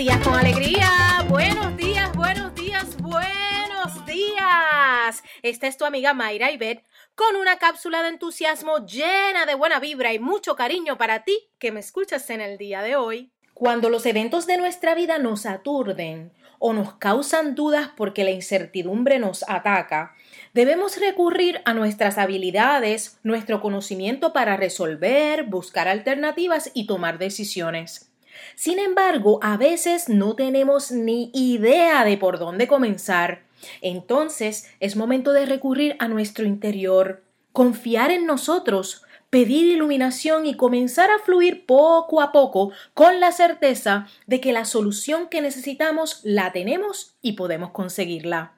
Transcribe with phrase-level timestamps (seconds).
[0.00, 1.26] días con alegría.
[1.28, 5.22] Buenos días, buenos días, buenos días.
[5.42, 6.82] Esta es tu amiga Mayra Ibet
[7.14, 11.70] con una cápsula de entusiasmo llena de buena vibra y mucho cariño para ti que
[11.70, 13.30] me escuchas en el día de hoy.
[13.52, 19.18] Cuando los eventos de nuestra vida nos aturden o nos causan dudas porque la incertidumbre
[19.18, 20.14] nos ataca,
[20.54, 28.09] debemos recurrir a nuestras habilidades, nuestro conocimiento para resolver, buscar alternativas y tomar decisiones.
[28.54, 33.42] Sin embargo, a veces no tenemos ni idea de por dónde comenzar.
[33.82, 41.10] Entonces es momento de recurrir a nuestro interior, confiar en nosotros, pedir iluminación y comenzar
[41.10, 46.52] a fluir poco a poco con la certeza de que la solución que necesitamos la
[46.52, 48.54] tenemos y podemos conseguirla.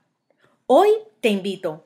[0.66, 0.88] Hoy
[1.20, 1.84] te invito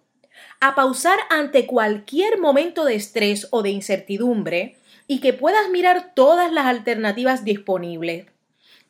[0.61, 6.53] a pausar ante cualquier momento de estrés o de incertidumbre y que puedas mirar todas
[6.53, 8.27] las alternativas disponibles.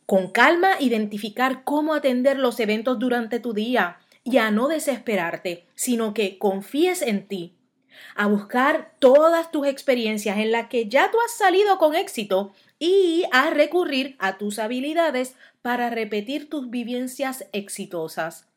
[0.06, 6.14] Con calma identificar cómo atender los eventos durante tu día y a no desesperarte, sino
[6.14, 7.54] que confíes en ti,
[8.14, 13.24] a buscar todas tus experiencias en las que ya tú has salido con éxito y
[13.32, 18.48] a recurrir a tus habilidades para repetir tus vivencias exitosas.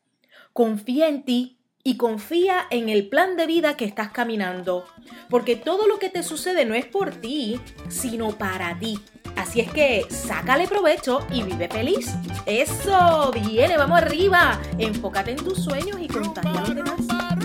[0.52, 4.86] Confía en ti y confía en el plan de vida que estás caminando,
[5.28, 8.98] porque todo lo que te sucede no es por ti, sino para ti.
[9.36, 12.14] Así es que sácale provecho y vive feliz.
[12.46, 14.60] Eso, viene, vamos arriba.
[14.78, 17.39] Enfócate en tus sueños y contagia a los demás.